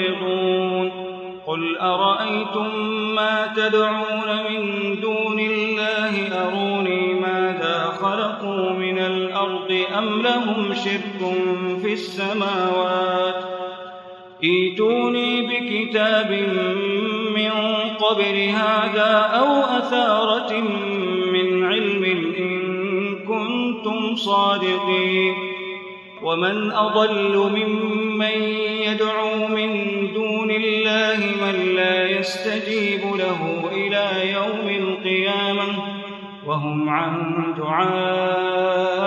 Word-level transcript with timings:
معرضون 0.00 0.90
قل 1.46 1.78
أرأيتم 1.78 2.78
ما 3.14 3.52
تدعون 3.56 4.28
من 4.50 4.94
دون 5.00 5.40
الله؟ 5.40 6.12
أروني 6.32 7.14
ماذا 7.14 7.92
خلقوا 8.00 8.70
من 8.70 8.98
الأرض 8.98 9.84
أم 9.98 10.22
لهم 10.22 10.74
شرك 10.74 11.34
في 11.82 11.92
السماوات؟ 11.92 13.44
إيتوني 14.44 15.46
بكتاب 15.46 16.30
من 17.34 17.50
قبل 18.00 18.36
هذا 18.48 19.30
أو 19.34 19.78
أثارة 19.78 20.60
من 21.32 21.64
علم 21.64 22.04
إن 22.38 22.60
كنتم 23.28 24.16
صادقين. 24.16 25.34
ومن 26.22 26.72
أضل 26.72 27.36
ممن 27.36 28.42
يدعو 28.86 29.48
من 29.48 29.89
من 31.52 31.74
لا 31.76 32.10
يستجيب 32.10 33.00
له 33.14 33.70
إلى 33.72 34.32
يوم 34.32 34.68
القيامة 34.68 35.66
وهم 36.46 36.88
عن 36.88 37.44
دعائهم 37.58 39.00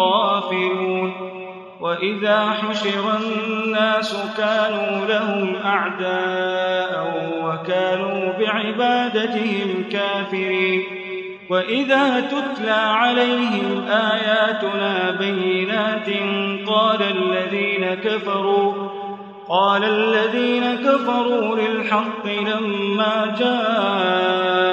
غافلون 0.00 1.12
وإذا 1.80 2.50
حشر 2.50 3.16
الناس 3.20 4.16
كانوا 4.36 5.06
لهم 5.06 5.56
أعداء 5.64 7.20
وكانوا 7.42 8.32
بعبادتهم 8.38 9.84
كافرين 9.92 10.82
وإذا 11.50 12.20
تتلى 12.20 12.70
عليهم 12.70 13.84
آياتنا 13.88 15.10
بينات 15.10 16.08
قال 16.66 17.02
الذين 17.02 17.94
كفروا 17.94 19.00
قال 19.50 19.84
كفروا 21.00 21.56
للحق 21.56 22.26
لما 22.26 23.36
جاءهم 23.40 24.70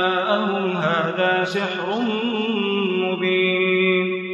هذا 0.78 1.44
سحر 1.44 2.00
مبين. 3.04 4.28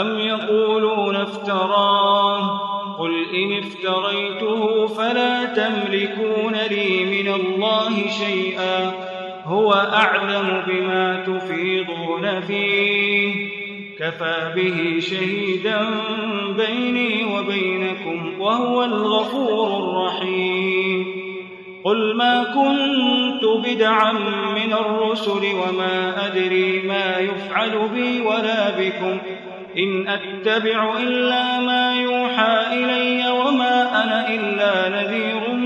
أم 0.00 0.18
يقولون 0.18 1.16
افتراه؟ 1.16 2.58
قل 2.98 3.14
إن 3.34 3.52
افتريته 3.58 4.86
فلا 4.86 5.44
تملكون 5.44 6.54
لي 6.70 7.04
من 7.04 7.28
الله 7.34 8.08
شيئا. 8.08 8.92
هو 9.44 9.72
أعلم 9.72 10.62
بما 10.66 11.24
تفيضون 11.26 12.40
فيه. 12.40 13.55
كفى 13.98 14.52
به 14.56 15.00
شهيدا 15.00 15.80
بيني 16.56 17.24
وبينكم 17.24 18.40
وهو 18.40 18.84
الغفور 18.84 19.78
الرحيم. 19.78 21.06
قل 21.84 22.16
ما 22.16 22.44
كنت 22.44 23.66
بدعا 23.66 24.12
من 24.54 24.72
الرسل 24.72 25.40
وما 25.54 26.26
أدري 26.26 26.82
ما 26.88 27.18
يفعل 27.18 27.88
بي 27.94 28.20
ولا 28.20 28.70
بكم. 28.78 29.18
إن 29.78 30.08
أتبع 30.08 30.98
إلا 30.98 31.60
ما 31.60 32.02
يوحى 32.02 32.66
إلي 32.72 33.30
وما 33.30 34.04
أنا 34.04 34.28
إلا 34.34 34.88
نذير 34.88 35.56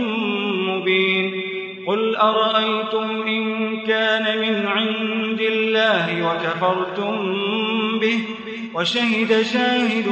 مبين. 0.68 1.42
قل 1.86 2.16
أرأيتم 2.16 3.22
إن 3.22 3.76
كان 3.80 4.38
من 4.38 4.66
عند 4.66 5.40
الله 5.40 6.32
وكفرتم 6.32 7.36
به 8.00 8.18
وشهد 8.74 9.42
شاهد 9.42 10.06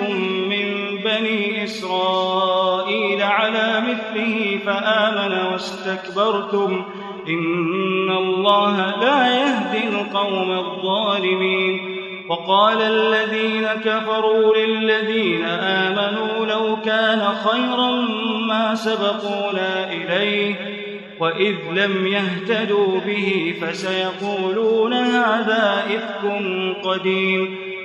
من 0.49 0.99
بني 1.05 1.65
إسرائيل 1.65 3.23
على 3.23 3.83
مثله 3.89 4.59
فآمن 4.67 5.53
واستكبرتم 5.53 6.85
إن 7.29 8.11
الله 8.11 9.01
لا 9.01 9.27
يهدي 9.35 9.89
القوم 9.89 10.51
الظالمين 10.51 11.99
وقال 12.29 12.83
الذين 12.83 13.67
كفروا 13.85 14.57
للذين 14.57 15.45
آمنوا 15.45 16.47
لو 16.47 16.77
كان 16.85 17.21
خيرا 17.45 17.91
ما 18.49 18.75
سبقونا 18.75 19.93
إليه 19.93 20.55
وإذ 21.21 21.55
لم 21.73 22.07
يهتدوا 22.07 23.01
به 23.07 23.55
فسيقولون 23.61 24.93
هذا 24.93 25.83
إفك 25.87 26.43
قديم 26.83 27.68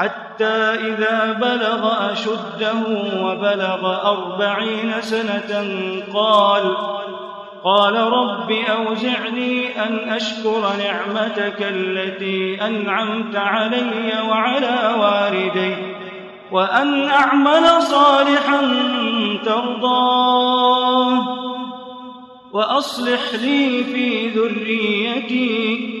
حتى 0.00 0.54
إذا 0.88 1.32
بلغ 1.32 2.12
أشده 2.12 2.82
وبلغ 3.22 4.10
أربعين 4.10 4.92
سنة 5.00 5.64
قال 6.14 6.76
قال 7.64 7.94
رب 7.94 8.50
أوزعني 8.50 9.82
أن 9.84 10.10
أشكر 10.10 10.62
نعمتك 10.78 11.56
التي 11.60 12.66
أنعمت 12.66 13.36
علي 13.36 14.12
وعلى 14.28 14.94
والدي 15.00 15.76
وأن 16.52 17.04
أعمل 17.04 17.82
صالحا 17.82 18.60
ترضاه 19.44 21.20
وأصلح 22.52 23.20
لي 23.34 23.84
في 23.84 24.28
ذريتي 24.28 26.00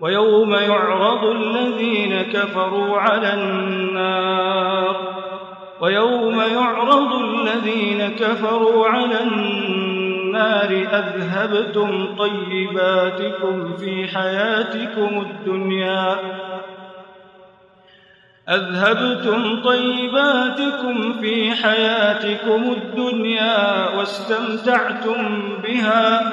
ويوم 0.00 0.54
يعرض 0.54 1.24
الذين 1.24 2.22
كفروا 2.22 2.98
على 3.00 3.34
النار 3.34 4.96
ويوم 5.80 6.40
يعرض 6.40 7.12
الذين 7.12 8.08
كفروا 8.08 8.86
على 8.86 9.22
النار 9.22 10.86
أذهبتم 10.92 12.16
طيباتكم 12.16 13.76
في 13.76 14.08
حياتكم 14.08 15.26
الدنيا 15.30 16.16
أذهبتم 18.48 19.62
طيباتكم 19.62 21.12
في 21.20 21.52
حياتكم 21.52 22.62
الدنيا 22.62 23.88
واستمتعتم 23.96 25.42
بها 25.64 26.32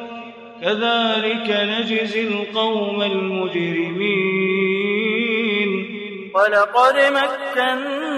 كذلك 0.61 1.49
نجزي 1.49 2.27
القوم 2.27 3.01
المجرمين. 3.01 4.51
ولقد 6.35 6.97
مكناهم 7.53 8.11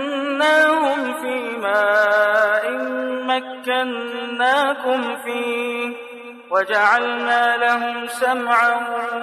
في 1.13 1.57
ماء 1.61 2.71
مكناكم 3.27 5.15
فيه 5.25 5.93
وجعلنا 6.51 7.57
لهم 7.57 8.07
سمعا 8.07 8.75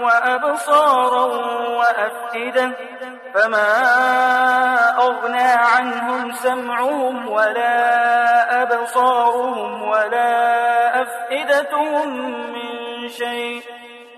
وأبصارا 0.02 1.25
وأفئدة 1.69 2.73
فما 3.34 3.70
أغنى 4.99 5.52
عنهم 5.73 6.32
سمعهم 6.32 7.28
ولا 7.28 8.62
أبصارهم 8.62 9.82
ولا 9.82 11.02
أفئدتهم 11.02 12.08
من 12.52 12.89
شيء 13.08 13.62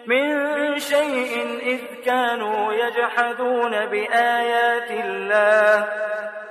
من 0.06 0.78
شيء 0.78 1.32
إذ 1.62 1.80
كانوا 2.04 2.72
يجحدون 2.72 3.70
بآيات 3.70 4.90
الله 4.90 5.86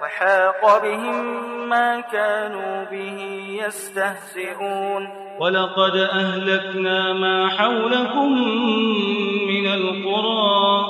وحاق 0.02 0.84
بهم 0.84 1.26
ما 1.70 2.00
كانوا 2.00 2.84
به 2.92 3.20
يستهزئون. 3.66 5.08
ولقد 5.40 5.96
أهلكنا 5.96 7.14
ما 7.14 7.50
حولكم 7.50 8.32
من 9.48 9.68
القرى 9.68 10.86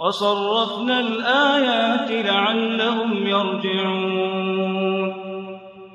وصرفنا 0.00 1.00
الآيات 1.00 2.10
لعلهم 2.26 3.26
يرجعون. 3.26 4.70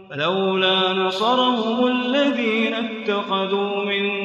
فلولا 0.10 0.94
نصرهم 0.94 1.88
الذين 1.88 2.74
اتخذوا 2.74 3.86
من 3.86 4.25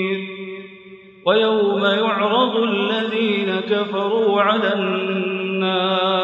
ويوم 1.25 1.85
يعرض 1.85 2.55
الذين 2.55 3.59
كفروا 3.59 4.41
على 4.41 4.73
النار 4.73 6.21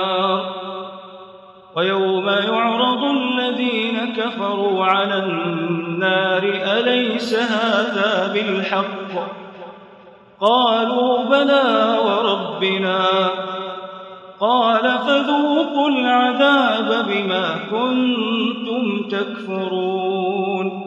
ويوم 1.75 2.29
يعرض 2.29 3.03
الذين 3.03 4.13
كفروا 4.17 4.85
على 4.85 5.23
النار 5.23 6.43
أليس 6.43 7.39
هذا 7.39 8.33
بالحق؟ 8.33 9.27
قالوا 10.41 11.23
بلى 11.23 11.97
وربنا. 12.05 13.05
قال 14.39 14.99
فذوقوا 14.99 15.89
العذاب 15.89 17.05
بما 17.09 17.55
كنتم 17.71 19.09
تكفرون. 19.09 20.86